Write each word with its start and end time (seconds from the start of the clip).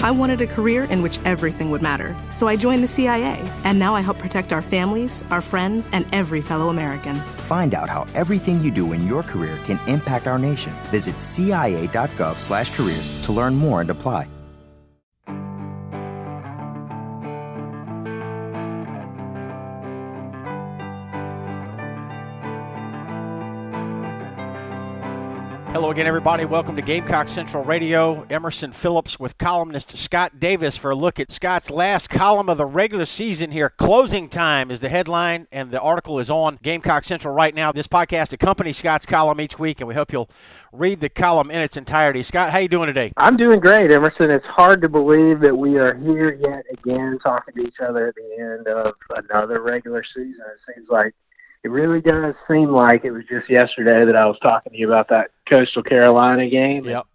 I 0.00 0.10
wanted 0.10 0.40
a 0.40 0.46
career 0.46 0.84
in 0.84 1.02
which 1.02 1.18
everything 1.24 1.70
would 1.70 1.82
matter, 1.82 2.16
so 2.30 2.46
I 2.46 2.56
joined 2.56 2.84
the 2.84 2.88
CIA, 2.88 3.40
and 3.64 3.78
now 3.78 3.94
I 3.94 4.02
help 4.02 4.18
protect 4.18 4.52
our 4.52 4.62
families, 4.62 5.24
our 5.30 5.40
friends, 5.40 5.88
and 5.92 6.06
every 6.12 6.42
fellow 6.42 6.68
American. 6.68 7.16
Find 7.48 7.74
out 7.74 7.88
how 7.88 8.06
everything 8.14 8.62
you 8.62 8.70
do 8.70 8.92
in 8.92 9.06
your 9.06 9.22
career 9.22 9.58
can 9.64 9.80
impact 9.88 10.26
our 10.26 10.38
nation. 10.38 10.72
Visit 10.90 11.22
cia.gov/careers 11.22 13.20
to 13.26 13.32
learn 13.32 13.56
more 13.56 13.80
and 13.80 13.90
apply. 13.90 14.28
Hello 25.76 25.90
again, 25.90 26.06
everybody. 26.06 26.46
Welcome 26.46 26.74
to 26.76 26.80
Gamecock 26.80 27.28
Central 27.28 27.62
Radio. 27.62 28.26
Emerson 28.30 28.72
Phillips 28.72 29.20
with 29.20 29.36
columnist 29.36 29.94
Scott 29.98 30.40
Davis 30.40 30.74
for 30.74 30.92
a 30.92 30.94
look 30.94 31.20
at 31.20 31.30
Scott's 31.30 31.68
last 31.68 32.08
column 32.08 32.48
of 32.48 32.56
the 32.56 32.64
regular 32.64 33.04
season 33.04 33.50
here. 33.50 33.68
Closing 33.68 34.30
time 34.30 34.70
is 34.70 34.80
the 34.80 34.88
headline, 34.88 35.46
and 35.52 35.70
the 35.70 35.78
article 35.78 36.18
is 36.18 36.30
on 36.30 36.58
Gamecock 36.62 37.04
Central 37.04 37.34
right 37.34 37.54
now. 37.54 37.72
This 37.72 37.86
podcast 37.86 38.32
accompanies 38.32 38.78
Scott's 38.78 39.04
column 39.04 39.38
each 39.38 39.58
week, 39.58 39.82
and 39.82 39.86
we 39.86 39.92
hope 39.92 40.14
you'll 40.14 40.30
read 40.72 41.00
the 41.00 41.10
column 41.10 41.50
in 41.50 41.60
its 41.60 41.76
entirety. 41.76 42.22
Scott, 42.22 42.52
how 42.52 42.58
you 42.58 42.68
doing 42.68 42.86
today? 42.86 43.12
I'm 43.18 43.36
doing 43.36 43.60
great, 43.60 43.90
Emerson. 43.90 44.30
It's 44.30 44.46
hard 44.46 44.80
to 44.80 44.88
believe 44.88 45.40
that 45.40 45.54
we 45.54 45.76
are 45.76 45.94
here 45.94 46.40
yet 46.42 46.64
again 46.72 47.18
talking 47.22 47.52
to 47.54 47.66
each 47.66 47.80
other 47.86 48.08
at 48.08 48.14
the 48.14 48.42
end 48.42 48.66
of 48.66 48.94
another 49.10 49.60
regular 49.60 50.02
season. 50.02 50.40
It 50.40 50.74
seems 50.74 50.88
like 50.88 51.14
it 51.66 51.70
really 51.70 52.00
does 52.00 52.36
seem 52.48 52.68
like 52.68 53.04
it 53.04 53.10
was 53.10 53.24
just 53.28 53.50
yesterday 53.50 54.04
that 54.04 54.14
I 54.14 54.24
was 54.26 54.38
talking 54.38 54.70
to 54.70 54.78
you 54.78 54.86
about 54.86 55.08
that 55.08 55.32
Coastal 55.50 55.82
Carolina 55.82 56.48
game. 56.48 56.84
Yep. 56.84 57.06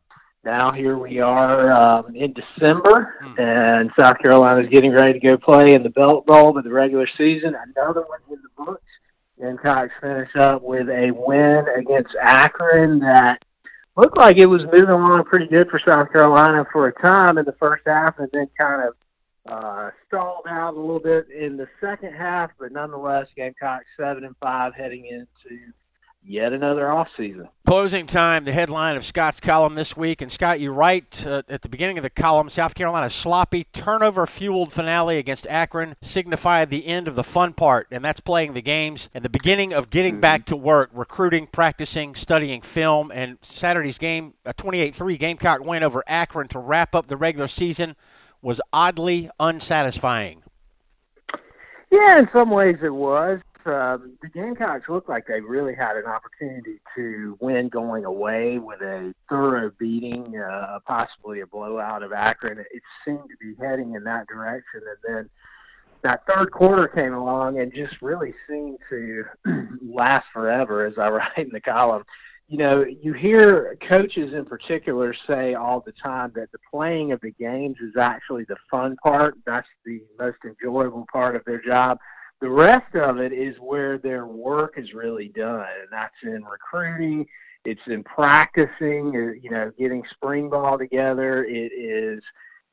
Now 0.43 0.73
here 0.73 0.97
we 0.97 1.21
are 1.21 1.71
um, 1.71 2.13
in 2.13 2.33
December, 2.33 3.15
hmm. 3.23 3.39
and 3.39 3.91
South 3.97 4.17
Carolina 4.19 4.59
is 4.59 4.67
getting 4.67 4.91
ready 4.91 5.17
to 5.17 5.25
go 5.25 5.37
play 5.37 5.73
in 5.73 5.83
the 5.83 5.89
Belk 5.89 6.25
Bowl 6.25 6.57
of 6.57 6.65
the 6.65 6.69
regular 6.69 7.07
season. 7.17 7.55
Another 7.77 8.01
one 8.01 8.19
in 8.29 8.39
the 8.41 8.65
books. 8.65 8.83
Gamecocks 9.39 9.93
finish 10.01 10.35
up 10.35 10.61
with 10.61 10.89
a 10.89 11.11
win 11.11 11.65
against 11.77 12.13
Akron 12.21 12.99
that 12.99 13.41
looked 13.95 14.17
like 14.17 14.35
it 14.35 14.47
was 14.47 14.63
moving 14.65 14.89
along 14.89 15.23
pretty 15.23 15.47
good 15.47 15.69
for 15.69 15.79
South 15.79 16.11
Carolina 16.11 16.65
for 16.73 16.89
a 16.89 17.01
time 17.01 17.37
in 17.37 17.45
the 17.45 17.55
first 17.57 17.83
half, 17.85 18.19
and 18.19 18.27
then 18.33 18.49
kind 18.59 18.85
of 18.85 18.95
uh, 19.45 19.89
stalled 20.07 20.45
out 20.47 20.75
a 20.75 20.79
little 20.79 20.99
bit 20.99 21.29
in 21.29 21.57
the 21.57 21.67
second 21.79 22.13
half, 22.13 22.51
but 22.59 22.71
nonetheless, 22.71 23.27
Gamecock 23.35 23.81
seven 23.97 24.23
and 24.23 24.35
five 24.37 24.73
heading 24.75 25.05
into 25.05 25.57
yet 26.23 26.53
another 26.53 26.91
off 26.91 27.07
season. 27.17 27.47
Closing 27.65 28.05
time, 28.05 28.45
the 28.45 28.51
headline 28.51 28.95
of 28.95 29.05
Scott's 29.05 29.39
column 29.39 29.75
this 29.75 29.95
week. 29.95 30.21
And 30.21 30.31
Scott, 30.31 30.59
you 30.59 30.71
write 30.71 31.25
uh, 31.25 31.41
at 31.49 31.61
the 31.61 31.69
beginning 31.69 31.97
of 31.97 32.03
the 32.03 32.09
column 32.09 32.49
South 32.49 32.75
Carolina's 32.75 33.15
sloppy, 33.15 33.63
turnover 33.65 34.27
fueled 34.27 34.71
finale 34.71 35.17
against 35.17 35.47
Akron 35.47 35.95
signified 36.01 36.69
the 36.69 36.85
end 36.85 37.07
of 37.07 37.15
the 37.15 37.23
fun 37.23 37.53
part, 37.53 37.87
and 37.91 38.03
that's 38.03 38.19
playing 38.19 38.53
the 38.53 38.61
games 38.61 39.09
and 39.13 39.23
the 39.23 39.29
beginning 39.29 39.73
of 39.73 39.89
getting 39.89 40.15
mm-hmm. 40.15 40.21
back 40.21 40.45
to 40.45 40.55
work, 40.55 40.89
recruiting, 40.93 41.47
practicing, 41.47 42.13
studying 42.13 42.61
film. 42.61 43.11
And 43.11 43.37
Saturday's 43.41 43.97
game, 43.97 44.33
a 44.45 44.53
28 44.53 44.93
3 44.93 45.17
Gamecock 45.17 45.61
win 45.61 45.83
over 45.83 46.03
Akron 46.07 46.47
to 46.49 46.59
wrap 46.59 46.93
up 46.93 47.07
the 47.07 47.17
regular 47.17 47.47
season 47.47 47.95
was 48.41 48.61
oddly 48.73 49.29
unsatisfying. 49.39 50.43
Yeah, 51.91 52.19
in 52.19 52.29
some 52.33 52.49
ways 52.49 52.77
it 52.81 52.93
was. 52.93 53.41
Um, 53.65 54.17
the 54.23 54.29
Gamecocks 54.29 54.89
looked 54.89 55.07
like 55.07 55.27
they 55.27 55.39
really 55.39 55.75
had 55.75 55.95
an 55.95 56.05
opportunity 56.05 56.79
to 56.95 57.37
win 57.39 57.69
going 57.69 58.05
away 58.05 58.57
with 58.57 58.81
a 58.81 59.13
thorough 59.29 59.71
beating, 59.77 60.35
uh, 60.37 60.79
possibly 60.87 61.41
a 61.41 61.47
blowout 61.47 62.01
of 62.01 62.11
Akron. 62.11 62.57
It 62.59 62.81
seemed 63.05 63.29
to 63.29 63.37
be 63.39 63.53
heading 63.63 63.93
in 63.93 64.03
that 64.05 64.27
direction, 64.27 64.81
and 64.87 64.97
then 65.15 65.29
that 66.01 66.25
third 66.25 66.51
quarter 66.51 66.87
came 66.87 67.13
along 67.13 67.59
and 67.59 67.71
just 67.71 68.01
really 68.01 68.33
seemed 68.47 68.79
to 68.89 69.25
last 69.83 70.25
forever, 70.33 70.85
as 70.85 70.97
I 70.97 71.09
write 71.09 71.37
in 71.37 71.49
the 71.49 71.61
column 71.61 72.03
you 72.51 72.57
know, 72.57 72.83
you 73.01 73.13
hear 73.13 73.77
coaches 73.87 74.33
in 74.33 74.43
particular 74.43 75.15
say 75.25 75.53
all 75.53 75.79
the 75.79 75.93
time 75.93 76.33
that 76.35 76.51
the 76.51 76.57
playing 76.69 77.13
of 77.13 77.21
the 77.21 77.31
games 77.31 77.77
is 77.81 77.95
actually 77.95 78.43
the 78.43 78.57
fun 78.69 78.97
part. 78.97 79.37
That's 79.45 79.69
the 79.85 80.01
most 80.19 80.39
enjoyable 80.43 81.05
part 81.13 81.37
of 81.37 81.45
their 81.45 81.61
job. 81.61 81.97
The 82.41 82.49
rest 82.49 82.93
of 82.93 83.19
it 83.19 83.31
is 83.31 83.55
where 83.61 83.97
their 83.97 84.25
work 84.25 84.73
is 84.75 84.93
really 84.93 85.29
done, 85.29 85.65
and 85.79 85.87
that's 85.93 86.13
in 86.23 86.43
recruiting. 86.43 87.25
It's 87.63 87.79
in 87.87 88.03
practicing, 88.03 89.15
uh, 89.15 89.31
you 89.41 89.49
know, 89.49 89.71
getting 89.79 90.03
spring 90.11 90.49
ball 90.49 90.77
together. 90.77 91.45
It 91.45 91.71
is 91.71 92.21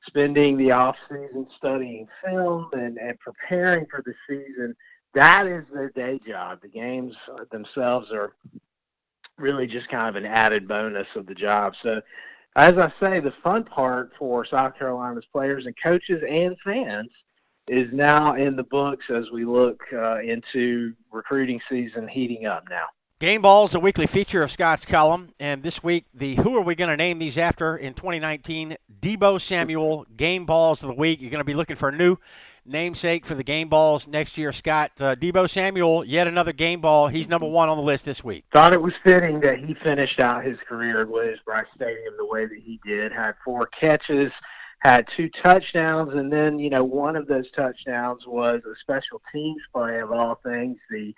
spending 0.09 0.57
the 0.57 0.73
off 0.73 0.97
season 1.09 1.47
studying 1.57 2.09
film 2.25 2.69
and, 2.73 2.99
and 2.99 3.17
preparing 3.21 3.87
for 3.87 4.03
the 4.05 4.15
season. 4.29 4.75
That 5.15 5.47
is 5.47 5.65
their 5.73 5.91
day 5.91 6.19
job. 6.27 6.63
The 6.63 6.69
games 6.69 7.15
themselves 7.53 8.11
are 8.11 8.33
really 9.39 9.67
just 9.67 9.89
kind 9.89 10.09
of 10.09 10.17
an 10.17 10.27
added 10.27 10.69
bonus 10.69 11.07
of 11.17 11.27
the 11.27 11.35
job. 11.35 11.75
So, 11.83 12.01
as 12.57 12.75
I 12.77 12.93
say, 13.01 13.21
the 13.21 13.33
fun 13.43 13.65
part 13.65 14.13
for 14.19 14.45
South 14.45 14.77
Carolina's 14.79 15.27
players 15.33 15.67
and 15.67 15.75
coaches 15.83 16.23
and 16.29 16.57
fans 16.65 17.11
is 17.69 17.89
now 17.93 18.35
in 18.35 18.57
the 18.57 18.65
books 18.65 19.05
as 19.15 19.31
we 19.33 19.45
look 19.45 19.81
uh, 19.93 20.21
into 20.21 20.95
recruiting 21.13 21.61
season 21.69 22.09
heating 22.09 22.47
up 22.47 22.65
now. 22.69 22.87
Game 23.21 23.43
Balls, 23.43 23.75
a 23.75 23.81
weekly 23.81 24.07
feature 24.07 24.45
of 24.45 24.51
Scott's 24.53 24.85
column, 24.85 25.31
and 25.41 25.65
this 25.65 25.83
week 25.83 26.05
the 26.15 26.37
who 26.37 26.57
are 26.57 26.61
we 26.61 26.77
going 26.77 26.89
to 26.89 26.97
name 26.97 27.19
these 27.19 27.37
after 27.37 27.77
in 27.77 27.95
2019? 27.95 28.77
Deebo 29.01 29.41
Samuel 29.41 30.07
Game 30.17 30.47
Balls 30.47 30.85
of 30.85 30.87
the 30.87 30.95
week. 30.95 31.21
You're 31.21 31.33
going 31.33 31.41
to 31.41 31.45
be 31.45 31.55
looking 31.55 31.75
for 31.75 31.89
a 31.89 31.97
new 31.97 32.19
namesake 32.65 33.27
for 33.27 33.35
the 33.35 33.43
game 33.43 33.69
balls 33.69 34.07
next 34.07 34.39
year, 34.39 34.53
Scott. 34.53 34.93
Uh, 35.01 35.17
Deebo 35.17 35.51
Samuel, 35.51 36.05
yet 36.05 36.29
another 36.29 36.53
game 36.53 36.81
ball. 36.81 37.09
He's 37.09 37.29
number 37.29 37.49
one 37.49 37.69
on 37.69 37.77
the 37.77 37.83
list 37.83 38.05
this 38.05 38.23
week. 38.23 38.45
Thought 38.53 38.73
it 38.73 38.81
was 38.81 38.95
fitting 39.03 39.41
that 39.41 39.59
he 39.59 39.75
finished 39.75 40.21
out 40.21 40.45
his 40.45 40.59
career 40.69 41.01
at 41.01 41.09
Williams-Brice 41.09 41.67
Stadium 41.75 42.15
the 42.19 42.27
way 42.27 42.47
that 42.47 42.59
he 42.65 42.79
did. 42.87 43.11
Had 43.11 43.33
four 43.45 43.67
catches, 43.67 44.31
had 44.79 45.09
two 45.17 45.29
touchdowns, 45.43 46.15
and 46.15 46.33
then, 46.33 46.61
you 46.61 46.71
know, 46.71 46.85
one 46.85 47.17
of 47.17 47.27
those 47.27 47.51
touchdowns 47.51 48.29
was 48.29 48.61
a 48.65 48.77
special 48.81 49.21
teams 49.33 49.63
play 49.75 49.99
of 49.99 50.13
all 50.13 50.37
things. 50.45 50.79
The 50.89 51.13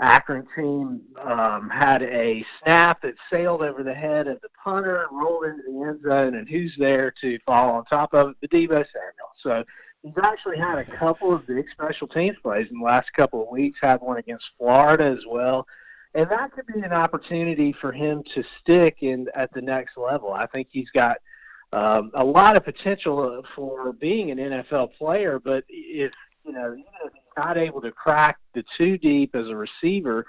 Akron 0.00 0.46
team 0.56 1.00
um, 1.20 1.70
had 1.70 2.02
a 2.02 2.44
snap 2.62 3.02
that 3.02 3.14
sailed 3.30 3.62
over 3.62 3.82
the 3.82 3.94
head 3.94 4.26
of 4.26 4.40
the 4.40 4.48
punter, 4.62 5.06
rolled 5.12 5.44
into 5.44 5.62
the 5.66 5.86
end 5.86 6.00
zone, 6.02 6.34
and 6.34 6.48
who's 6.48 6.74
there 6.78 7.12
to 7.20 7.38
fall 7.46 7.70
on 7.70 7.84
top 7.84 8.14
of 8.14 8.30
it? 8.30 8.36
The 8.40 8.48
Deebo 8.48 8.68
Samuel. 8.68 9.32
So 9.42 9.64
he's 10.02 10.12
actually 10.22 10.58
had 10.58 10.78
a 10.78 10.96
couple 10.98 11.32
of 11.32 11.46
big 11.46 11.66
special 11.70 12.08
teams 12.08 12.36
plays 12.42 12.68
in 12.70 12.78
the 12.78 12.84
last 12.84 13.12
couple 13.12 13.42
of 13.42 13.48
weeks. 13.48 13.78
Had 13.82 14.00
one 14.00 14.18
against 14.18 14.44
Florida 14.58 15.04
as 15.04 15.24
well, 15.28 15.66
and 16.14 16.28
that 16.30 16.52
could 16.52 16.66
be 16.66 16.80
an 16.80 16.92
opportunity 16.92 17.74
for 17.80 17.92
him 17.92 18.22
to 18.34 18.42
stick 18.60 18.98
in 19.02 19.26
at 19.34 19.52
the 19.52 19.62
next 19.62 19.96
level. 19.96 20.32
I 20.32 20.46
think 20.46 20.68
he's 20.70 20.90
got 20.90 21.18
um, 21.72 22.10
a 22.14 22.24
lot 22.24 22.56
of 22.56 22.64
potential 22.64 23.42
for 23.54 23.92
being 23.92 24.30
an 24.30 24.38
NFL 24.38 24.94
player, 24.98 25.38
but 25.38 25.64
if 25.68 26.12
you 26.44 26.52
know, 26.52 26.72
even 26.72 26.84
if 27.04 27.12
he's 27.12 27.21
not 27.36 27.56
able 27.56 27.80
to 27.80 27.92
crack 27.92 28.38
the 28.54 28.64
two 28.78 28.98
deep 28.98 29.34
as 29.34 29.48
a 29.48 29.56
receiver, 29.56 30.26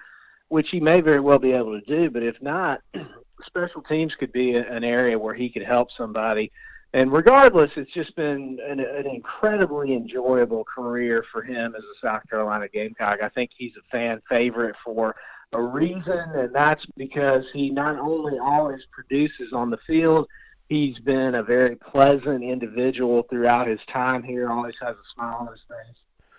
which 0.50 0.70
he 0.70 0.80
may 0.80 1.02
very 1.02 1.20
well 1.20 1.40
be 1.40 1.52
able 1.52 1.80
to 1.80 1.86
do, 1.86 2.10
but 2.10 2.24
if 2.24 2.42
not, 2.42 2.82
special 3.46 3.82
teams 3.82 4.14
could 4.16 4.32
be 4.32 4.56
an 4.56 4.84
area 4.84 5.18
where 5.18 5.34
he 5.34 5.50
could 5.50 5.64
help 5.64 5.90
somebody 5.98 6.52
and 6.94 7.12
regardless, 7.12 7.72
it's 7.76 7.92
just 7.92 8.16
been 8.16 8.60
an, 8.70 8.80
an, 8.80 9.08
incredibly 9.08 9.94
enjoyable 9.94 10.64
career 10.64 11.26
for 11.32 11.42
him 11.42 11.74
as 11.76 11.82
a 11.82 12.06
South 12.06 12.22
Carolina 12.30 12.68
Gamecock. 12.72 13.20
I 13.24 13.30
think 13.30 13.50
he's 13.58 13.74
a 13.78 13.90
fan 13.90 14.22
favorite 14.30 14.76
for 14.86 15.16
a 15.54 15.62
reason, 15.62 16.20
and 16.36 16.54
that's 16.54 16.86
because 16.96 17.46
he 17.52 17.72
not 17.72 17.98
only 17.98 18.38
always 18.38 18.82
produces 18.92 19.54
on 19.54 19.72
the 19.72 19.80
field, 19.88 20.28
he's 20.70 21.00
been 21.00 21.34
a 21.34 21.44
very 21.44 21.76
pleasant 21.78 22.44
individual 22.44 23.24
throughout 23.24 23.68
his 23.68 23.80
time 23.92 24.22
here, 24.22 24.52
always 24.52 24.76
has 24.80 24.96
a 24.96 25.14
smile 25.16 25.38
on 25.42 25.48
his 25.48 25.62
face, 25.68 25.98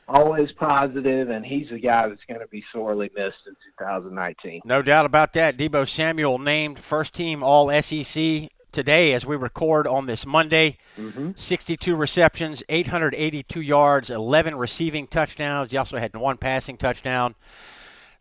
always 0.08 0.52
positive, 0.52 1.30
and 1.30 1.44
he's 1.44 1.70
a 1.70 1.78
guy 1.78 2.08
that's 2.08 2.24
going 2.28 2.40
to 2.40 2.48
be 2.48 2.64
sorely 2.72 3.10
missed 3.16 3.46
in 3.46 3.54
2019. 3.78 4.62
No 4.64 4.82
doubt 4.82 5.06
about 5.06 5.32
that. 5.34 5.56
Deebo 5.56 5.88
Samuel 5.88 6.38
named 6.38 6.78
first 6.78 7.14
team 7.14 7.42
All 7.42 7.70
SEC 7.82 8.48
today 8.72 9.14
as 9.14 9.24
we 9.24 9.36
record 9.36 9.86
on 9.86 10.06
this 10.06 10.26
Monday. 10.26 10.76
Mm-hmm. 10.98 11.30
62 11.36 11.94
receptions, 11.94 12.62
882 12.68 13.60
yards, 13.60 14.10
11 14.10 14.56
receiving 14.56 15.06
touchdowns. 15.06 15.70
He 15.70 15.76
also 15.76 15.96
had 15.96 16.14
one 16.14 16.36
passing 16.36 16.76
touchdown. 16.76 17.34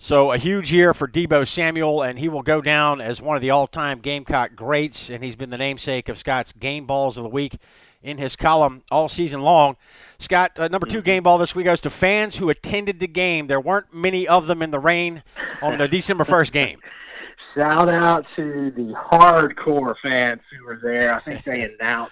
So 0.04 0.34
a 0.34 0.38
huge 0.38 0.74
year 0.74 0.94
for 0.94 1.08
Deebo 1.08 1.48
Samuel, 1.48 2.02
and 2.02 2.20
he 2.20 2.28
will 2.28 2.42
go 2.42 2.60
down 2.60 3.00
as 3.00 3.22
one 3.22 3.38
of 3.38 3.42
the 3.42 3.52
all-time 3.52 4.00
Gamecock 4.00 4.54
greats, 4.54 5.10
and 5.10 5.24
he's 5.24 5.38
been 5.38 5.50
the 5.50 5.58
namesake 5.58 6.10
of 6.10 6.18
Scott's 6.18 6.52
Game 6.52 6.86
Balls 6.86 7.18
of 7.18 7.24
the 7.24 7.30
Week 7.30 7.56
in 8.02 8.18
his 8.18 8.36
column 8.36 8.84
all 8.92 9.08
season 9.08 9.44
long. 9.44 9.78
Scott, 10.20 10.60
uh, 10.60 10.68
number 10.68 10.88
two 10.88 10.98
mm-hmm. 10.98 11.06
game 11.06 11.24
ball 11.24 11.38
this 11.38 11.56
week 11.56 11.64
goes 11.64 11.80
to 11.80 11.90
fans 11.90 12.36
who 12.36 12.50
attended 12.50 13.00
the 13.00 13.08
game. 13.08 13.48
There 13.48 13.62
weren't 13.62 13.94
many 13.94 14.28
of 14.28 14.46
them 14.46 14.62
in 14.62 14.72
the 14.72 14.80
rain 14.80 15.24
on 15.62 15.78
the 15.78 15.88
December 15.88 16.26
1st 16.26 16.52
game. 16.52 16.80
Shout 17.56 17.88
out 17.88 18.26
to 18.36 18.72
the 18.72 18.94
hardcore 18.94 19.96
fans 20.04 20.42
who 20.52 20.66
were 20.66 20.82
there. 20.84 21.16
I 21.16 21.22
think 21.22 21.46
they 21.46 21.62
announced 21.62 22.12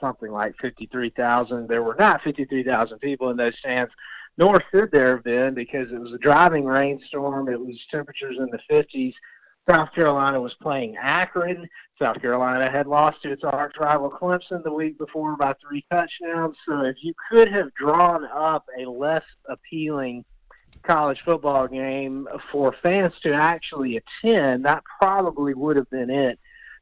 something 0.00 0.30
like 0.30 0.54
53,000. 0.62 1.68
There 1.68 1.82
were 1.82 1.96
not 1.98 2.22
53,000 2.22 2.98
people 3.00 3.28
in 3.28 3.36
those 3.36 3.58
stands, 3.58 3.92
nor 4.38 4.62
should 4.70 4.90
there 4.92 5.16
have 5.16 5.24
been 5.24 5.52
because 5.52 5.92
it 5.92 6.00
was 6.00 6.12
a 6.12 6.18
driving 6.18 6.64
rainstorm. 6.64 7.48
It 7.48 7.60
was 7.60 7.76
temperatures 7.90 8.36
in 8.38 8.46
the 8.46 8.60
50s. 8.70 9.12
South 9.68 9.92
Carolina 9.94 10.40
was 10.40 10.54
playing 10.62 10.96
Akron. 10.96 11.68
South 12.00 12.20
Carolina 12.22 12.70
had 12.70 12.86
lost 12.86 13.20
to 13.22 13.32
its 13.32 13.44
arch 13.44 13.74
rival 13.78 14.10
Clemson 14.10 14.62
the 14.62 14.72
week 14.72 14.96
before 14.96 15.36
by 15.36 15.52
three 15.60 15.84
touchdowns. 15.90 16.56
So 16.66 16.82
if 16.82 16.96
you 17.02 17.12
could 17.30 17.48
have 17.48 17.74
drawn 17.74 18.24
up 18.24 18.64
a 18.78 18.88
less 18.88 19.24
appealing 19.46 20.24
college 20.84 21.20
football 21.24 21.66
game 21.66 22.28
for 22.50 22.74
fans 22.82 23.12
to 23.24 23.34
actually 23.34 24.00
attend, 24.00 24.64
that 24.64 24.84
probably 25.00 25.52
would 25.52 25.76
have 25.76 25.90
been 25.90 26.08
it. 26.08 26.38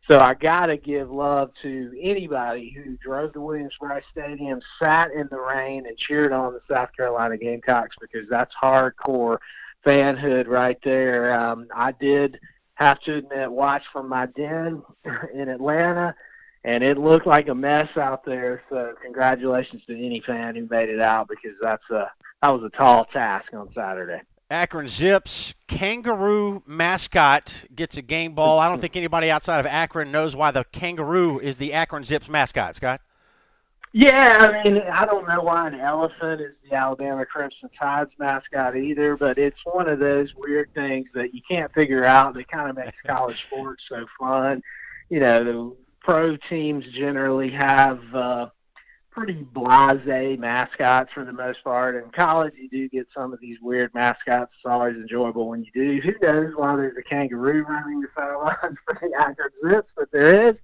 So 0.08 0.20
I 0.20 0.34
got 0.34 0.66
to 0.66 0.76
give 0.76 1.10
love 1.10 1.50
to 1.62 1.92
anybody 2.00 2.70
who 2.70 2.96
drove 2.96 3.32
to 3.32 3.40
Williams-Brice 3.40 4.04
Stadium, 4.12 4.60
sat 4.80 5.10
in 5.10 5.26
the 5.30 5.40
rain, 5.40 5.86
and 5.86 5.96
cheered 5.96 6.32
on 6.32 6.52
the 6.52 6.60
South 6.72 6.90
Carolina 6.96 7.36
Gamecocks 7.36 7.96
because 8.00 8.28
that's 8.30 8.54
hardcore 8.62 9.38
fanhood 9.84 10.46
right 10.46 10.78
there. 10.84 11.38
Um, 11.38 11.66
I 11.74 11.92
did– 11.92 12.38
have 12.76 13.00
to 13.00 13.16
admit, 13.16 13.50
watch 13.50 13.82
from 13.92 14.08
my 14.08 14.26
den 14.26 14.82
in 15.34 15.48
Atlanta, 15.48 16.14
and 16.64 16.84
it 16.84 16.98
looked 16.98 17.26
like 17.26 17.48
a 17.48 17.54
mess 17.54 17.88
out 17.96 18.24
there. 18.24 18.62
So 18.70 18.94
congratulations 19.02 19.82
to 19.86 19.96
any 19.96 20.20
fan 20.20 20.56
who 20.56 20.66
made 20.70 20.88
it 20.88 21.00
out 21.00 21.28
because 21.28 21.56
that's 21.60 21.88
a 21.90 22.10
that 22.42 22.50
was 22.50 22.62
a 22.62 22.76
tall 22.76 23.06
task 23.06 23.52
on 23.54 23.72
Saturday. 23.74 24.20
Akron 24.50 24.86
Zips 24.86 25.54
kangaroo 25.66 26.62
mascot 26.66 27.64
gets 27.74 27.96
a 27.96 28.02
game 28.02 28.34
ball. 28.34 28.60
I 28.60 28.68
don't 28.68 28.80
think 28.80 28.94
anybody 28.96 29.30
outside 29.30 29.58
of 29.58 29.66
Akron 29.66 30.12
knows 30.12 30.36
why 30.36 30.52
the 30.52 30.64
kangaroo 30.70 31.40
is 31.40 31.56
the 31.56 31.72
Akron 31.72 32.04
Zips 32.04 32.28
mascot. 32.28 32.76
Scott. 32.76 33.00
Yeah, 33.92 34.38
I 34.40 34.62
mean, 34.62 34.82
I 34.82 35.06
don't 35.06 35.26
know 35.26 35.40
why 35.40 35.68
an 35.68 35.80
elephant 35.80 36.42
is 36.42 36.52
the 36.68 36.76
Alabama 36.76 37.24
Crimson 37.24 37.70
Tide's 37.78 38.10
mascot 38.18 38.76
either, 38.76 39.16
but 39.16 39.38
it's 39.38 39.58
one 39.64 39.88
of 39.88 39.98
those 39.98 40.34
weird 40.34 40.72
things 40.74 41.08
that 41.14 41.34
you 41.34 41.40
can't 41.48 41.72
figure 41.72 42.04
out 42.04 42.34
that 42.34 42.46
kind 42.48 42.68
of 42.68 42.76
makes 42.76 43.00
college 43.06 43.42
sports 43.42 43.84
so 43.88 44.04
fun. 44.20 44.62
You 45.08 45.20
know, 45.20 45.44
the 45.44 45.76
pro 46.00 46.36
teams 46.36 46.84
generally 46.92 47.50
have 47.50 48.14
uh, 48.14 48.48
pretty 49.16 49.46
blasé 49.54 50.38
mascots 50.38 51.10
for 51.12 51.24
the 51.24 51.32
most 51.32 51.64
part. 51.64 51.96
In 51.96 52.10
college, 52.10 52.52
you 52.56 52.68
do 52.68 52.88
get 52.88 53.06
some 53.14 53.32
of 53.32 53.40
these 53.40 53.58
weird 53.62 53.94
mascots. 53.94 54.52
It's 54.54 54.66
always 54.66 54.96
enjoyable 54.96 55.48
when 55.48 55.64
you 55.64 55.70
do. 55.72 56.00
Who 56.02 56.14
knows 56.20 56.52
why 56.54 56.76
there's 56.76 56.96
a 56.96 57.02
kangaroo 57.02 57.62
running 57.62 58.02
the 58.02 58.08
sidelines 58.14 58.76
for 58.84 58.98
the 59.00 59.10
Akron 59.18 59.50
Zips, 59.64 59.90
but 59.96 60.12
there 60.12 60.48
is 60.48 60.56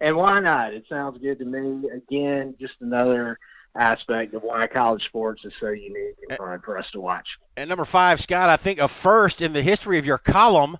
and 0.00 0.16
why 0.16 0.40
not? 0.40 0.74
It 0.74 0.84
sounds 0.88 1.18
good 1.18 1.38
to 1.38 1.44
me. 1.44 1.88
Again, 1.88 2.54
just 2.60 2.74
another 2.80 3.38
aspect 3.74 4.34
of 4.34 4.42
why 4.42 4.66
college 4.66 5.04
sports 5.04 5.44
is 5.44 5.52
so 5.60 5.68
unique 5.68 6.16
and 6.28 6.38
fun 6.38 6.60
for 6.60 6.78
us 6.78 6.90
to 6.92 7.00
watch. 7.00 7.38
And 7.56 7.68
number 7.68 7.84
five, 7.84 8.20
Scott, 8.20 8.48
I 8.48 8.56
think 8.56 8.78
a 8.78 8.88
first 8.88 9.40
in 9.40 9.52
the 9.52 9.62
history 9.62 9.98
of 9.98 10.06
your 10.06 10.18
column, 10.18 10.78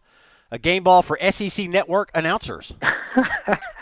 a 0.50 0.58
game 0.58 0.82
ball 0.82 1.02
for 1.02 1.18
SEC 1.30 1.68
Network 1.68 2.10
announcers. 2.14 2.74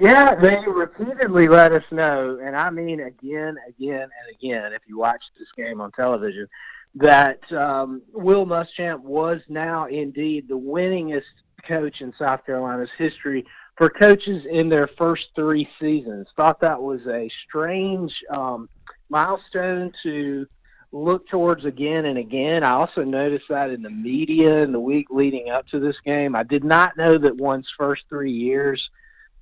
yeah, 0.00 0.34
they 0.34 0.58
repeatedly 0.66 1.48
let 1.48 1.72
us 1.72 1.84
know, 1.90 2.38
and 2.42 2.56
I 2.56 2.70
mean 2.70 3.00
again, 3.00 3.56
again, 3.68 4.02
and 4.02 4.36
again, 4.38 4.72
if 4.72 4.82
you 4.86 4.98
watch 4.98 5.22
this 5.38 5.48
game 5.56 5.80
on 5.80 5.92
television, 5.92 6.46
that 6.94 7.40
um, 7.52 8.02
Will 8.12 8.46
Muschamp 8.46 9.00
was 9.00 9.40
now 9.48 9.86
indeed 9.86 10.48
the 10.48 10.58
winningest 10.58 11.22
coach 11.66 12.00
in 12.00 12.12
South 12.18 12.44
Carolina's 12.46 12.90
history 12.96 13.44
for 13.76 13.90
coaches 13.90 14.44
in 14.50 14.68
their 14.68 14.88
first 14.98 15.26
three 15.34 15.68
seasons. 15.80 16.28
Thought 16.36 16.60
that 16.60 16.80
was 16.80 17.00
a 17.06 17.30
strange 17.46 18.12
um, 18.30 18.68
milestone 19.10 19.92
to 20.02 20.46
look 20.92 21.28
towards 21.28 21.64
again 21.64 22.06
and 22.06 22.18
again. 22.18 22.62
I 22.62 22.70
also 22.70 23.02
noticed 23.02 23.46
that 23.50 23.70
in 23.70 23.82
the 23.82 23.90
media 23.90 24.62
in 24.62 24.72
the 24.72 24.80
week 24.80 25.08
leading 25.10 25.50
up 25.50 25.66
to 25.68 25.78
this 25.78 25.96
game. 26.04 26.34
I 26.34 26.42
did 26.42 26.64
not 26.64 26.96
know 26.96 27.18
that 27.18 27.36
one's 27.36 27.68
first 27.76 28.04
three 28.08 28.32
years 28.32 28.88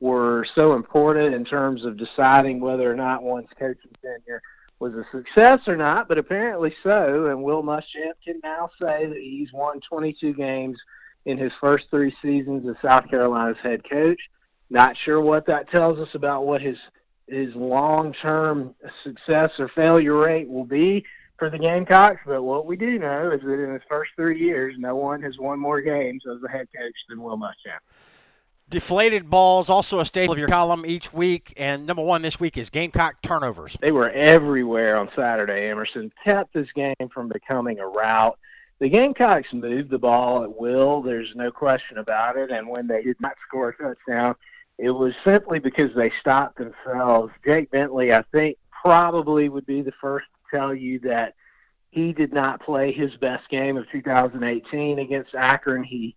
were 0.05 0.47
so 0.55 0.75
important 0.75 1.35
in 1.35 1.47
terms 1.47 1.83
of 1.87 1.97
deciding 1.97 2.61
whether 2.61 2.91
or 2.91 2.95
not 2.95 3.23
one's 3.23 3.49
coaching 3.59 3.91
tenure 4.03 4.43
was 4.79 4.93
a 4.93 5.05
success 5.11 5.61
or 5.67 5.77
not, 5.77 6.09
but 6.09 6.19
apparently 6.19 6.75
so. 6.83 7.29
And 7.29 7.43
Will 7.43 7.63
Muschamp 7.63 8.13
can 8.23 8.39
now 8.45 8.69
say 8.79 9.07
that 9.07 9.19
he's 9.19 9.51
won 9.55 9.81
22 9.81 10.35
games 10.35 10.79
in 11.25 11.39
his 11.39 11.53
first 11.59 11.87
three 11.89 12.15
seasons 12.21 12.69
as 12.69 12.77
South 12.83 13.09
Carolina's 13.09 13.57
head 13.63 13.81
coach. 13.89 14.21
Not 14.69 14.95
sure 15.07 15.23
what 15.23 15.47
that 15.47 15.71
tells 15.71 15.99
us 15.99 16.15
about 16.15 16.45
what 16.45 16.61
his 16.61 16.77
his 17.27 17.55
long 17.55 18.13
term 18.13 18.75
success 19.05 19.53
or 19.59 19.69
failure 19.69 20.19
rate 20.19 20.51
will 20.51 20.67
be 20.67 21.03
for 21.39 21.49
the 21.49 21.59
Gamecocks, 21.59 22.21
but 22.27 22.43
what 22.43 22.67
we 22.67 22.77
do 22.77 22.99
know 22.99 23.31
is 23.31 23.41
that 23.41 23.65
in 23.65 23.73
his 23.73 23.83
first 23.89 24.11
three 24.17 24.39
years, 24.39 24.75
no 24.77 24.97
one 24.97 25.23
has 25.23 25.39
won 25.39 25.59
more 25.59 25.81
games 25.81 26.25
as 26.31 26.43
a 26.45 26.51
head 26.51 26.69
coach 26.77 26.95
than 27.09 27.23
Will 27.23 27.39
Muschamp. 27.39 27.81
Deflated 28.75 29.31
balls, 29.31 29.71
also 29.71 30.01
a 30.01 30.05
staple 30.05 30.33
of 30.33 30.39
your 30.39 30.49
column 30.49 30.85
each 30.85 31.13
week, 31.13 31.55
and 31.57 31.87
number 31.87 32.03
one 32.03 32.23
this 32.23 32.41
week 32.41 32.59
is 32.59 32.71
Gamecock 32.71 33.23
turnovers. 33.23 33.77
They 33.81 33.93
were 33.93 34.11
everywhere 34.11 34.99
on 34.99 35.11
Saturday. 35.15 35.71
Emerson 35.71 36.13
kept 36.25 36.53
this 36.53 36.71
game 36.73 36.97
from 37.13 37.29
becoming 37.29 37.79
a 37.79 37.87
rout 37.87 38.39
the 38.81 38.89
Gamecocks 38.89 39.53
moved 39.53 39.91
the 39.91 39.99
ball 39.99 40.43
at 40.43 40.59
will. 40.59 41.01
There's 41.01 41.33
no 41.35 41.51
question 41.51 41.99
about 41.99 42.37
it. 42.37 42.51
And 42.51 42.69
when 42.69 42.87
they 42.87 43.03
did 43.03 43.21
not 43.21 43.37
score 43.47 43.71
a 43.71 43.77
touchdown, 43.77 44.35
it 44.79 44.91
was 44.91 45.15
simply 45.25 45.59
because 45.59 45.95
they 45.95 46.11
stopped 46.21 46.59
themselves. 46.59 47.33
Jake 47.45 47.71
Bentley, 47.71 48.13
I 48.13 48.23
think, 48.33 48.59
probably 48.71 49.49
would 49.49 49.67
be 49.67 49.83
the 49.83 49.95
first 50.01 50.27
to 50.27 50.57
tell 50.59 50.75
you 50.75 50.99
that 51.01 51.35
he 51.91 52.13
did 52.13 52.33
not 52.33 52.61
play 52.61 52.93
his 52.93 53.15
best 53.17 53.49
game 53.49 53.77
of 53.77 53.89
2018 53.91 54.99
against 54.99 55.35
Akron. 55.35 55.85
He 55.85 56.17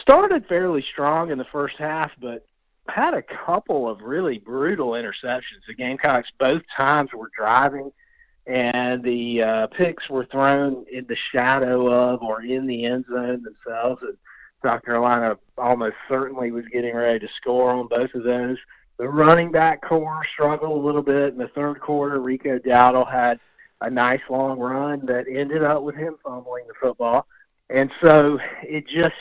started 0.00 0.46
fairly 0.46 0.82
strong 0.82 1.30
in 1.30 1.38
the 1.38 1.44
first 1.44 1.76
half, 1.76 2.10
but 2.20 2.46
had 2.88 3.14
a 3.14 3.22
couple 3.22 3.88
of 3.88 4.02
really 4.02 4.38
brutal 4.38 4.90
interceptions. 4.90 5.64
The 5.66 5.74
Gamecocks 5.74 6.28
both 6.38 6.62
times 6.76 7.12
were 7.12 7.30
driving– 7.36 7.92
and 8.46 9.02
the 9.02 9.42
uh, 9.42 9.66
picks 9.68 10.08
were 10.10 10.26
thrown 10.26 10.84
in 10.90 11.06
the 11.06 11.16
shadow 11.16 11.90
of 11.90 12.22
or 12.22 12.42
in 12.42 12.66
the 12.66 12.84
end 12.84 13.06
zone 13.08 13.42
themselves. 13.42 14.02
And 14.02 14.16
South 14.64 14.82
Carolina 14.84 15.38
almost 15.56 15.96
certainly 16.08 16.50
was 16.50 16.66
getting 16.66 16.94
ready 16.94 17.20
to 17.20 17.32
score 17.36 17.70
on 17.70 17.88
both 17.88 18.14
of 18.14 18.24
those. 18.24 18.58
The 18.98 19.08
running 19.08 19.50
back 19.50 19.82
corps 19.82 20.24
struggled 20.32 20.72
a 20.72 20.86
little 20.86 21.02
bit 21.02 21.32
in 21.32 21.38
the 21.38 21.48
third 21.48 21.80
quarter. 21.80 22.20
Rico 22.20 22.58
Dowdle 22.58 23.10
had 23.10 23.40
a 23.80 23.90
nice 23.90 24.20
long 24.28 24.58
run 24.58 25.04
that 25.06 25.26
ended 25.28 25.62
up 25.62 25.82
with 25.82 25.96
him 25.96 26.16
fumbling 26.22 26.66
the 26.68 26.74
football. 26.80 27.26
And 27.70 27.90
so 28.02 28.38
it 28.62 28.86
just, 28.86 29.14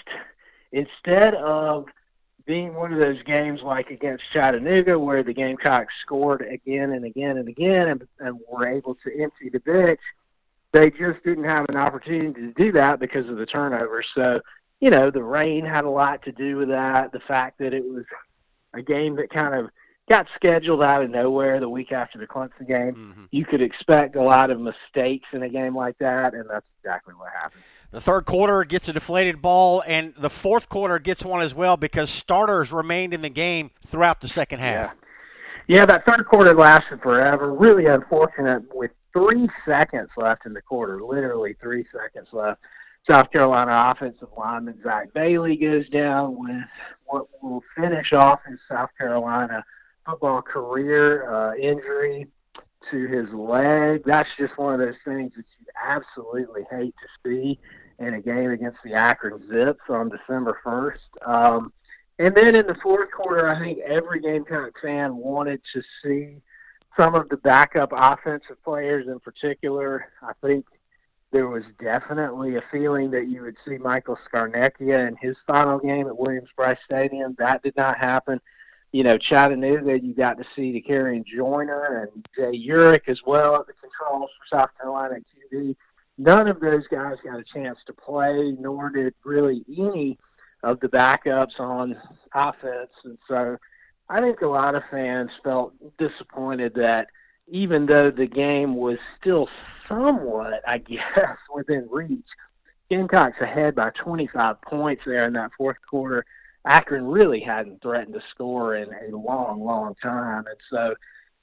instead 0.74 1.36
of 1.36 1.86
being 2.46 2.74
one 2.74 2.92
of 2.92 3.00
those 3.00 3.22
games 3.24 3.62
like 3.62 3.90
against 3.90 4.24
Chattanooga 4.34 5.00
where 5.00 5.24
the 5.24 5.34
Gamecocks 5.34 5.94
scored 6.02 6.42
again 6.42 6.92
and 6.92 7.06
again 7.06 7.38
and 7.38 7.48
again 7.48 7.88
and, 7.88 8.08
and 8.20 8.38
were 8.52 8.68
able 8.68 8.96
to 8.96 9.22
empty 9.22 9.50
the 9.50 9.62
bench, 9.62 10.00
they 10.74 10.90
just 10.90 11.24
didn't 11.24 11.46
have 11.46 11.70
an 11.70 11.78
opportunity 11.78 12.34
to 12.34 12.54
do 12.54 12.72
that 12.74 13.00
because 13.00 13.30
of 13.30 13.38
the 13.38 13.46
turnovers. 13.46 14.08
So, 14.14 14.42
you 14.82 14.90
know, 14.90 15.10
the 15.10 15.24
rain 15.24 15.64
had 15.64 15.86
a 15.86 15.90
lot 15.90 16.24
to 16.24 16.34
do 16.34 16.58
with 16.58 16.70
that. 16.70 17.14
The 17.14 17.22
fact 17.22 17.60
that 17.60 17.74
it 17.74 17.86
was 17.86 18.04
a 18.74 18.82
game 18.82 19.16
that 19.18 19.30
kind 19.30 19.54
of 19.54 19.70
got 20.10 20.28
scheduled 20.36 20.84
out 20.84 21.04
of 21.04 21.10
nowhere 21.10 21.60
the 21.60 21.70
week 21.70 21.92
after 21.92 22.18
the 22.18 22.28
Clemson 22.28 22.68
game. 22.68 22.96
Mm-hmm. 22.96 23.24
You 23.32 23.46
could 23.46 23.62
expect 23.62 24.16
a 24.16 24.22
lot 24.22 24.52
of 24.52 24.60
mistakes 24.60 25.28
in 25.32 25.44
a 25.44 25.50
game 25.50 25.76
like 25.76 25.98
that, 26.00 26.34
and 26.34 26.50
that's 26.50 26.68
exactly 26.80 27.14
what 27.14 27.32
happened. 27.32 27.64
The 27.92 28.02
third 28.02 28.26
quarter 28.26 28.64
gets 28.66 28.90
a 28.90 28.94
deflated 28.94 29.42
ball, 29.42 29.84
and 29.88 30.14
the 30.18 30.30
fourth 30.30 30.68
quarter 30.68 31.00
gets 31.00 31.24
one 31.24 31.42
as 31.42 31.56
well 31.56 31.78
because 31.78 32.10
starters 32.10 32.72
remained 32.72 33.14
in 33.14 33.22
the 33.22 33.30
game 33.30 33.72
throughout 33.86 34.20
the 34.20 34.28
second 34.28 34.60
half. 34.60 34.94
Yeah, 35.68 35.78
yeah 35.78 35.86
that 35.86 36.06
third 36.06 36.26
quarter 36.26 36.54
lasted 36.54 37.02
forever. 37.02 37.54
Really 37.54 37.86
unfortunate 37.86 38.64
with 38.74 38.92
three 39.14 39.48
seconds 39.66 40.10
left 40.18 40.46
in 40.46 40.54
the 40.54 40.62
quarter, 40.62 41.02
literally 41.02 41.56
three 41.62 41.86
seconds 41.94 42.28
left. 42.34 42.60
South 43.10 43.32
Carolina 43.32 43.92
offensive 43.92 44.30
lineman 44.38 44.82
Zach 44.82 45.14
Bailey 45.14 45.58
goes 45.58 45.88
down 45.90 46.38
with 46.40 46.64
what 47.06 47.28
will 47.42 47.62
finish 47.76 48.14
off 48.14 48.40
his 48.48 48.60
South 48.70 48.90
Carolina 48.98 49.64
football 50.06 50.42
career 50.42 51.30
uh, 51.32 51.56
injury 51.56 52.28
to 52.92 53.08
his 53.08 53.30
leg. 53.34 54.04
That's 54.06 54.30
just 54.38 54.58
one 54.58 54.74
of 54.74 54.80
those 54.80 54.96
things 55.06 55.32
that 55.36 55.46
you 55.60 55.66
absolutely 55.82 56.64
hate 56.70 56.94
to 57.02 57.30
see 57.30 57.60
in 58.00 58.16
a 58.16 58.22
game 58.22 58.52
against 58.52 58.80
the 58.84 58.94
Akron 58.94 59.42
Zips 59.48 59.84
on 59.90 60.10
December 60.10 60.60
1st. 60.66 61.28
Um, 61.28 61.74
and 62.20 62.36
then 62.36 62.56
in 62.56 62.68
the 62.68 62.76
fourth 62.82 63.10
quarter, 63.12 63.48
I 63.48 63.60
think 63.60 63.80
every 63.80 64.20
Gamecock 64.20 64.74
fan 64.82 65.16
wanted 65.16 65.62
to 65.74 65.82
see 66.04 66.42
some 66.98 67.16
of 67.16 67.30
the 67.30 67.38
backup 67.38 67.92
offensive 67.92 68.62
players 68.64 69.08
in 69.08 69.20
particular. 69.20 70.10
I 70.22 70.34
think 70.46 70.66
there 71.32 71.48
was 71.48 71.64
definitely 71.82 72.56
a 72.56 72.64
feeling 72.72 73.10
that 73.12 73.28
you 73.28 73.42
would 73.42 73.58
see 73.68 73.78
Michael 73.78 74.18
Scarnecchia 74.32 75.08
in 75.08 75.18
his 75.20 75.36
final 75.48 75.80
game 75.80 76.08
at 76.08 76.18
Williams-Brice 76.18 76.78
Stadium. 76.86 77.36
That 77.40 77.64
did 77.64 77.76
not 77.76 77.98
happen. 77.98 78.40
You 78.94 79.04
know, 79.04 79.18
Chattanooga, 79.18 80.00
you 80.00 80.14
got 80.14 80.38
to 80.38 80.46
see 80.56 80.72
Dakereon 80.72 81.26
Joyner 81.26 82.10
and 82.14 82.26
Jay 82.36 82.68
Urich 82.70 83.10
as 83.10 83.20
well 83.26 83.56
at 83.56 83.68
the 83.68 83.74
controls 83.74 84.30
for 84.38 84.58
South 84.58 84.70
Carolina 84.80 85.16
QB. 85.52 85.76
None 86.18 86.48
of 86.48 86.60
those 86.62 86.88
guys 86.88 87.18
got 87.24 87.40
a 87.40 87.44
chance 87.44 87.80
to 87.88 87.94
play, 87.94 88.56
nor 88.60 88.90
did 88.92 89.16
really 89.26 89.66
any 89.78 90.18
of 90.62 90.80
the 90.80 90.88
backups 90.88 91.60
on 91.60 91.98
offense. 92.34 92.92
And 93.04 93.18
so 93.28 93.58
I 94.10 94.22
think 94.22 94.42
a 94.42 94.48
lot 94.48 94.76
of 94.76 94.84
fans 94.90 95.32
felt 95.44 95.74
disappointed 95.98 96.76
that 96.76 97.08
even 97.48 97.88
though 97.88 98.12
the 98.12 98.28
game 98.28 98.76
was 98.76 99.00
still 99.20 99.50
somewhat, 99.90 100.62
I 100.68 100.78
guess, 101.18 101.38
within 101.54 101.88
reach, 101.90 102.28
Gamecocks 102.90 103.42
ahead 103.42 103.74
by 103.74 103.90
25 103.92 104.62
points 104.62 105.02
there 105.06 105.26
in 105.26 105.34
that 105.34 105.52
fourth 105.58 105.78
quarter. 105.90 106.26
Akron 106.66 107.06
really 107.06 107.42
hadn't 107.42 107.82
threatened 107.82 108.14
to 108.14 108.22
score 108.30 108.76
in 108.76 108.90
a 108.94 109.16
long, 109.16 109.64
long 109.64 109.96
time. 110.02 110.46
And 110.48 110.58
so 110.70 110.96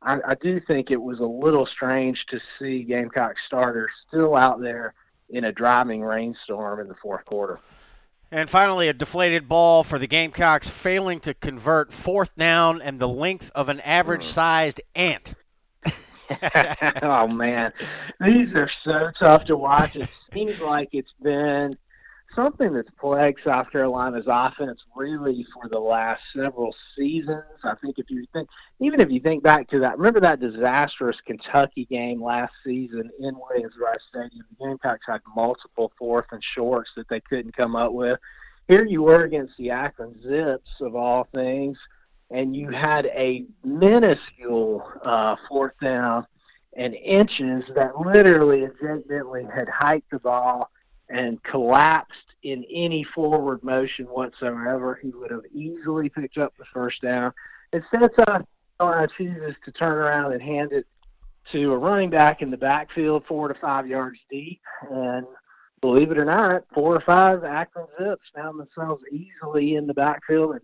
I, 0.02 0.18
I 0.28 0.34
do 0.34 0.60
think 0.60 0.90
it 0.90 1.00
was 1.00 1.20
a 1.20 1.24
little 1.24 1.66
strange 1.66 2.24
to 2.30 2.40
see 2.58 2.84
Gamecock 2.84 3.34
starters 3.46 3.90
still 4.08 4.34
out 4.34 4.60
there 4.60 4.94
in 5.28 5.44
a 5.44 5.52
driving 5.52 6.02
rainstorm 6.02 6.80
in 6.80 6.88
the 6.88 6.94
fourth 7.02 7.24
quarter. 7.26 7.60
And 8.32 8.48
finally, 8.48 8.88
a 8.88 8.92
deflated 8.92 9.48
ball 9.48 9.82
for 9.82 9.98
the 9.98 10.06
Gamecocks, 10.06 10.68
failing 10.68 11.18
to 11.20 11.34
convert 11.34 11.92
fourth 11.92 12.34
down 12.36 12.80
and 12.80 13.00
the 13.00 13.08
length 13.08 13.50
of 13.54 13.68
an 13.68 13.80
average 13.80 14.22
mm. 14.22 14.28
sized 14.28 14.80
ant. 14.94 15.34
oh, 17.02 17.26
man. 17.26 17.72
These 18.20 18.54
are 18.54 18.70
so 18.84 19.10
tough 19.18 19.46
to 19.46 19.56
watch. 19.56 19.96
It 19.96 20.08
seems 20.32 20.60
like 20.60 20.90
it's 20.92 21.12
been 21.20 21.76
something 22.34 22.72
that's 22.72 22.90
plagued 23.00 23.40
South 23.44 23.70
Carolina's 23.70 24.26
offense 24.26 24.80
really 24.96 25.46
for 25.52 25.68
the 25.68 25.78
last 25.78 26.20
several 26.34 26.74
seasons. 26.96 27.44
I 27.64 27.74
think 27.76 27.98
if 27.98 28.10
you 28.10 28.26
think, 28.32 28.48
even 28.80 29.00
if 29.00 29.10
you 29.10 29.20
think 29.20 29.42
back 29.42 29.68
to 29.70 29.80
that, 29.80 29.98
remember 29.98 30.20
that 30.20 30.40
disastrous 30.40 31.16
Kentucky 31.26 31.86
game 31.86 32.22
last 32.22 32.52
season 32.64 33.10
in 33.18 33.36
Williams-Brice 33.38 34.00
Stadium? 34.08 34.44
The 34.50 34.66
Gamecocks 34.66 35.06
had 35.06 35.20
multiple 35.34 35.92
fourth 35.98 36.26
and 36.32 36.42
shorts 36.54 36.90
that 36.96 37.08
they 37.08 37.20
couldn't 37.20 37.56
come 37.56 37.76
up 37.76 37.92
with. 37.92 38.18
Here 38.68 38.84
you 38.84 39.02
were 39.02 39.24
against 39.24 39.56
the 39.56 39.70
Akron 39.70 40.20
Zips, 40.22 40.70
of 40.80 40.94
all 40.94 41.28
things, 41.34 41.76
and 42.30 42.54
you 42.54 42.70
had 42.70 43.06
a 43.06 43.44
minuscule 43.64 44.88
uh, 45.02 45.36
fourth 45.48 45.74
down 45.82 46.26
and 46.76 46.94
inches 46.94 47.64
that 47.74 47.98
literally, 47.98 48.68
Jake 48.80 49.08
Bentley 49.08 49.44
had 49.52 49.68
hiked 49.68 50.10
the 50.10 50.18
ball– 50.18 50.70
and 51.10 51.42
collapsed 51.42 52.14
in 52.42 52.64
any 52.72 53.04
forward 53.04 53.62
motion 53.62 54.06
whatsoever, 54.06 54.98
he 55.02 55.10
would 55.10 55.30
have 55.30 55.44
easily 55.52 56.08
picked 56.08 56.38
up 56.38 56.54
the 56.56 56.64
first 56.72 57.02
down. 57.02 57.32
Instead, 57.72 58.10
Carolina 58.78 59.08
chooses 59.18 59.54
to 59.64 59.72
turn 59.72 59.98
around 59.98 60.32
and 60.32 60.40
hand 60.40 60.72
it 60.72 60.86
to 61.52 61.72
a 61.72 61.76
running 61.76 62.10
back 62.10 62.42
in 62.42 62.50
the 62.50 62.56
backfield, 62.56 63.24
four 63.26 63.48
to 63.48 63.54
five 63.54 63.86
yards 63.86 64.18
deep. 64.30 64.60
And 64.90 65.26
believe 65.80 66.10
it 66.12 66.18
or 66.18 66.24
not, 66.24 66.64
four 66.72 66.94
or 66.94 67.00
five 67.00 67.44
Akron 67.44 67.86
Zips 67.98 68.30
found 68.34 68.60
themselves 68.60 69.02
easily 69.10 69.74
in 69.74 69.86
the 69.86 69.94
backfield 69.94 70.52
and 70.52 70.60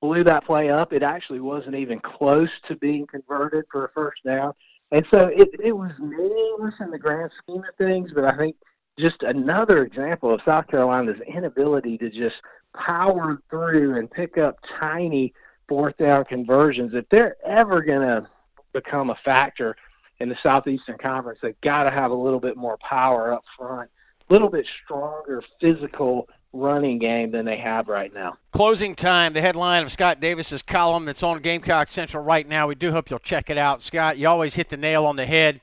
blew 0.00 0.22
that 0.24 0.46
play 0.46 0.70
up. 0.70 0.92
It 0.92 1.02
actually 1.02 1.40
wasn't 1.40 1.74
even 1.74 1.98
close 1.98 2.50
to 2.68 2.76
being 2.76 3.06
converted 3.06 3.64
for 3.70 3.86
a 3.86 3.92
first 3.92 4.22
down. 4.24 4.52
And 4.92 5.04
so 5.12 5.28
it, 5.28 5.48
it 5.62 5.72
was 5.72 5.90
meaningless 5.98 6.74
in 6.80 6.90
the 6.90 6.98
grand 6.98 7.30
scheme 7.42 7.64
of 7.68 7.74
things, 7.76 8.12
but 8.14 8.24
I 8.24 8.36
think– 8.36 8.56
just 8.98 9.22
another 9.22 9.84
example 9.84 10.32
of 10.32 10.40
South 10.44 10.68
Carolina's 10.68 11.20
inability 11.26 11.98
to 11.98 12.10
just 12.10 12.36
power 12.74 13.40
through 13.50 13.98
and 13.98 14.10
pick 14.10 14.38
up 14.38 14.58
tiny 14.80 15.32
fourth 15.68 15.96
down 15.96 16.24
conversions. 16.24 16.92
If 16.94 17.08
they're 17.08 17.36
ever 17.44 17.82
going 17.82 18.06
to 18.06 18.26
become 18.72 19.10
a 19.10 19.16
factor 19.24 19.76
in 20.20 20.28
the 20.28 20.36
Southeastern 20.42 20.98
Conference, 20.98 21.38
they've 21.42 21.60
got 21.62 21.84
to 21.84 21.90
have 21.90 22.10
a 22.10 22.14
little 22.14 22.40
bit 22.40 22.56
more 22.56 22.78
power 22.78 23.32
up 23.32 23.44
front, 23.56 23.90
a 24.28 24.32
little 24.32 24.50
bit 24.50 24.66
stronger 24.84 25.42
physical 25.60 26.28
running 26.52 26.98
game 26.98 27.30
than 27.30 27.46
they 27.46 27.56
have 27.56 27.88
right 27.88 28.12
now. 28.12 28.36
Closing 28.52 28.94
time, 28.94 29.32
the 29.32 29.40
headline 29.40 29.82
of 29.82 29.90
Scott 29.90 30.20
Davis's 30.20 30.62
column 30.62 31.06
that's 31.06 31.22
on 31.22 31.40
Gamecock 31.40 31.88
Central 31.88 32.22
right 32.22 32.46
now. 32.46 32.68
We 32.68 32.74
do 32.74 32.92
hope 32.92 33.08
you'll 33.08 33.18
check 33.18 33.48
it 33.48 33.56
out. 33.56 33.82
Scott, 33.82 34.18
you 34.18 34.28
always 34.28 34.54
hit 34.54 34.68
the 34.68 34.76
nail 34.76 35.06
on 35.06 35.16
the 35.16 35.24
head. 35.24 35.62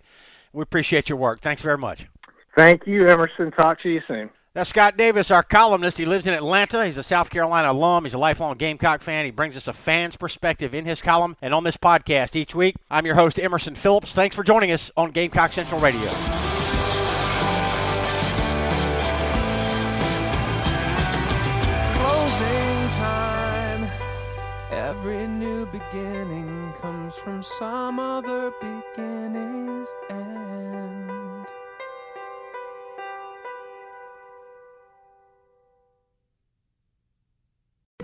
We 0.52 0.64
appreciate 0.64 1.10
your 1.10 1.20
work. 1.20 1.42
Thanks 1.42 1.62
very 1.62 1.78
much. 1.78 2.08
Thank 2.60 2.86
you, 2.86 3.08
Emerson. 3.08 3.52
Talk 3.52 3.82
to 3.84 3.90
you 3.90 4.02
soon. 4.06 4.30
That's 4.54 4.70
Scott 4.70 4.98
Davis, 4.98 5.32
our 5.32 5.44
columnist. 5.44 5.98
He 5.98 6.06
lives 6.06 6.28
in 6.28 6.34
Atlanta. 6.34 6.86
He's 6.86 6.98
a 6.98 7.04
South 7.04 7.30
Carolina 7.30 7.72
alum. 7.72 8.04
He's 8.04 8.14
a 8.14 8.18
lifelong 8.18 8.58
Gamecock 8.58 9.02
fan. 9.02 9.24
He 9.24 9.32
brings 9.32 9.56
us 9.56 9.70
a 9.70 9.74
fan's 9.74 10.18
perspective 10.18 10.74
in 10.74 10.84
his 10.84 11.02
column 11.02 11.38
and 11.42 11.54
on 11.54 11.64
this 11.64 11.78
podcast 11.78 12.36
each 12.36 12.54
week. 12.54 12.76
I'm 12.92 13.06
your 13.06 13.16
host, 13.16 13.40
Emerson 13.40 13.76
Phillips. 13.76 14.14
Thanks 14.14 14.36
for 14.36 14.44
joining 14.44 14.74
us 14.74 14.92
on 14.98 15.12
Gamecock 15.12 15.54
Central 15.54 15.80
Radio. 15.80 16.10
Closing 21.94 22.90
time. 22.92 23.90
Every 24.70 25.28
new 25.30 25.66
beginning 25.68 26.74
comes 26.82 27.16
from 27.16 27.42
some 27.42 28.02
other 28.02 28.52
beginning's 28.60 29.88
end. 30.10 30.49